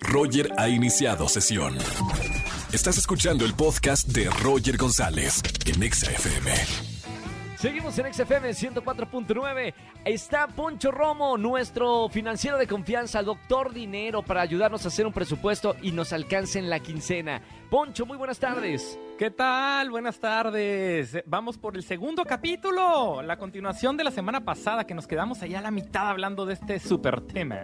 [0.00, 1.76] Roger ha iniciado sesión.
[2.72, 6.52] Estás escuchando el podcast de Roger González en Exa FM.
[7.56, 9.74] Seguimos en XFM 104.9.
[10.04, 15.74] Está Poncho Romo, nuestro financiero de confianza, doctor dinero, para ayudarnos a hacer un presupuesto
[15.82, 17.42] y nos alcance en la quincena.
[17.68, 18.96] Poncho, muy buenas tardes.
[19.18, 19.90] ¿Qué tal?
[19.90, 21.18] Buenas tardes.
[21.26, 25.58] Vamos por el segundo capítulo, la continuación de la semana pasada, que nos quedamos allá
[25.58, 27.56] a la mitad hablando de este super tema.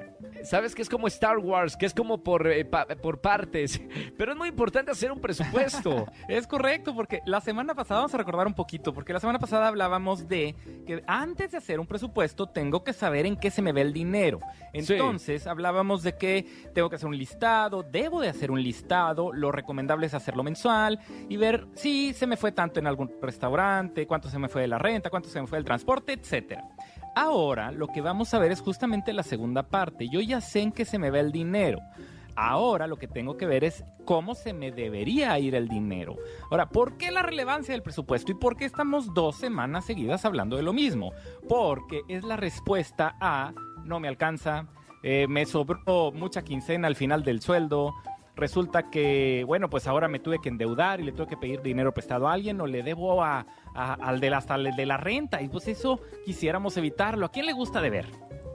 [0.45, 3.81] Sabes que es como Star Wars, que es como por, eh, pa- por partes,
[4.19, 6.07] pero es muy importante hacer un presupuesto.
[6.29, 9.69] Es correcto, porque la semana pasada, vamos a recordar un poquito, porque la semana pasada
[9.69, 10.55] hablábamos de
[10.87, 13.93] que antes de hacer un presupuesto tengo que saber en qué se me ve el
[13.93, 14.41] dinero.
[14.73, 19.51] Entonces hablábamos de que tengo que hacer un listado, debo de hacer un listado, lo
[19.53, 24.29] recomendable es hacerlo mensual y ver si se me fue tanto en algún restaurante, cuánto
[24.29, 26.65] se me fue de la renta, cuánto se me fue del transporte, etcétera.
[27.15, 30.09] Ahora lo que vamos a ver es justamente la segunda parte.
[30.09, 31.81] Yo ya sé en qué se me ve el dinero.
[32.37, 36.17] Ahora lo que tengo que ver es cómo se me debería ir el dinero.
[36.51, 40.57] Ahora, ¿por qué la relevancia del presupuesto y por qué estamos dos semanas seguidas hablando
[40.57, 41.13] de lo mismo?
[41.49, 43.53] Porque es la respuesta a
[43.85, 44.67] no me alcanza,
[45.03, 47.95] eh, me sobró mucha quincena al final del sueldo.
[48.37, 51.95] Resulta que, bueno, pues ahora me tuve que endeudar y le tuve que pedir dinero
[51.95, 55.41] prestado a alguien o le debo a, al de la, hasta al de la renta.
[55.41, 57.27] Y pues eso quisiéramos evitarlo.
[57.27, 58.07] ¿A quién le gusta deber?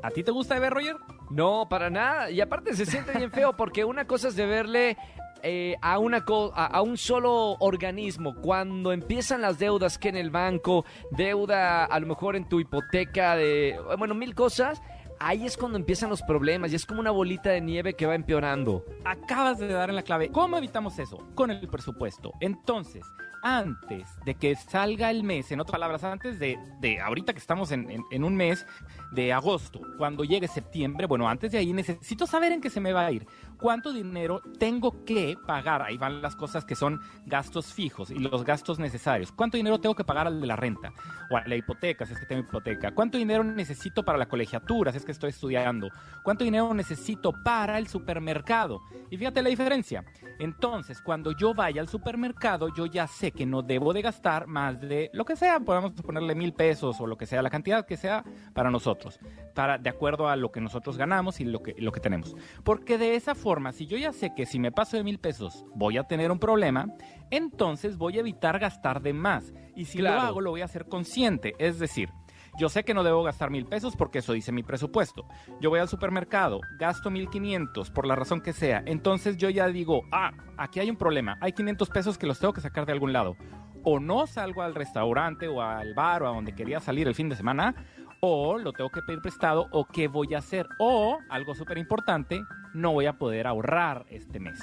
[0.03, 0.95] ¿A ti te gusta deber, Roger?
[1.30, 2.30] No, para nada.
[2.30, 4.97] Y aparte se siente bien feo porque una cosa es deberle
[5.44, 8.36] eh, a, una co- a un solo organismo.
[8.36, 13.36] Cuando empiezan las deudas que en el banco, deuda a lo mejor en tu hipoteca
[13.38, 14.81] de, bueno, mil cosas,
[15.20, 18.16] ahí es cuando empiezan los problemas y es como una bolita de nieve que va
[18.16, 18.86] empeorando.
[19.06, 20.30] Acabas de dar en la clave.
[20.30, 21.28] ¿Cómo evitamos eso?
[21.36, 22.31] Con el presupuesto.
[22.39, 23.06] Entonces,
[23.44, 27.72] antes de que salga el mes, en otras palabras, antes de, de ahorita que estamos
[27.72, 28.66] en, en- en un mes
[29.12, 32.94] de agosto, cuando llegue septiembre, bueno, antes de ahí necesito saber en qué se me
[32.94, 33.26] va a ir.
[33.58, 35.82] ¿Cuánto dinero tengo que pagar?
[35.82, 39.32] Ahí van las cosas que son gastos fijos y los gastos necesarios.
[39.34, 40.94] ¿Cuánto dinero tengo que pagar al de la renta?
[41.30, 42.92] O a la hipoteca, si es que tengo hipoteca.
[42.92, 45.89] ¿Cuánto dinero necesito para la colegiatura, si es que estoy estudiando?
[46.23, 48.82] ¿Cuánto dinero necesito para el supermercado?
[49.10, 50.05] Y fíjate la diferencia.
[50.39, 54.80] Entonces, cuando yo vaya al supermercado, yo ya sé que no debo de gastar más
[54.82, 57.98] de lo que sea, podemos ponerle mil pesos o lo que sea, la cantidad que
[57.98, 58.23] sea
[58.54, 59.20] para nosotros,
[59.54, 62.36] para, de acuerdo a lo que nosotros ganamos y lo que, lo que tenemos.
[62.64, 65.66] Porque de esa forma, si yo ya sé que si me paso de mil pesos
[65.76, 66.88] voy a tener un problema,
[67.32, 69.54] entonces voy a evitar gastar de más.
[69.76, 70.16] Y si Claro.
[70.16, 71.54] lo hago, lo voy a hacer consciente.
[71.60, 72.10] Es decir,
[72.59, 75.25] yo sé que no debo gastar mil pesos porque eso dice mi presupuesto.
[75.61, 78.83] Yo voy al supermercado, gasto mil quinientos por la razón que sea.
[78.86, 81.37] Entonces yo ya digo, ah, aquí hay un problema.
[81.39, 83.37] Hay 500 pesos que los tengo que sacar de algún lado.
[83.86, 87.30] O no salgo al restaurante o al bar o a donde quería salir el fin
[87.30, 87.73] de semana.
[88.21, 89.67] O lo tengo que pedir prestado.
[89.71, 90.67] O qué voy a hacer.
[90.80, 92.41] O, algo súper importante,
[92.73, 94.59] no voy a poder ahorrar este mes.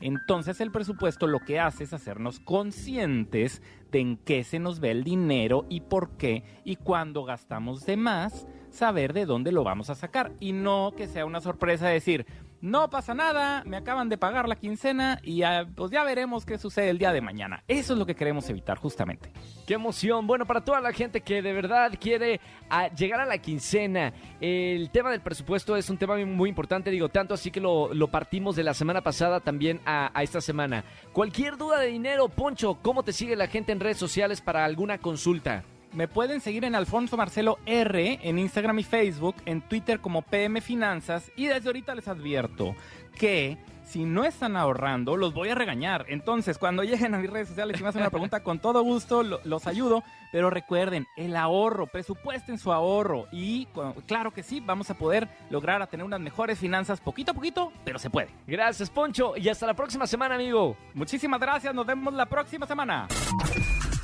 [0.00, 4.92] Entonces el presupuesto lo que hace es hacernos conscientes de en qué se nos ve
[4.92, 9.90] el dinero y por qué y cuando gastamos de más, saber de dónde lo vamos
[9.90, 12.26] a sacar y no que sea una sorpresa decir,
[12.60, 16.58] no pasa nada, me acaban de pagar la quincena y ya, pues ya veremos qué
[16.58, 17.64] sucede el día de mañana.
[17.68, 19.32] Eso es lo que queremos evitar justamente.
[19.66, 20.26] ¡Qué emoción!
[20.26, 22.38] Bueno, para toda la gente que de verdad quiere
[22.68, 27.08] ah, llegar a la quincena, el tema del presupuesto es un tema muy- importante, digo,
[27.08, 30.84] tanto así que lo, lo partimos de la semana pasada también a, a esta semana.
[31.12, 34.98] Cualquier duda de dinero, Poncho, ¿cómo te sigue la gente en redes sociales para alguna
[34.98, 35.64] consulta?
[35.92, 40.60] Me pueden seguir en Alfonso Marcelo R en Instagram y Facebook, en Twitter como PM
[40.60, 42.74] Finanzas y desde ahorita les advierto
[43.18, 46.06] que si no están ahorrando, los voy a regañar.
[46.08, 49.24] Entonces, cuando lleguen a mis redes sociales y me hacen una pregunta, con todo gusto
[49.24, 50.04] lo- los ayudo.
[50.30, 53.26] Pero recuerden, el ahorro, presupuesten su ahorro.
[53.32, 53.66] Y
[54.06, 57.72] claro que sí, vamos a poder lograr a tener unas mejores finanzas poquito a poquito,
[57.84, 58.28] pero se puede.
[58.46, 60.76] Gracias, Poncho, y hasta la próxima semana, amigo.
[60.94, 63.08] Muchísimas gracias, nos vemos la próxima semana.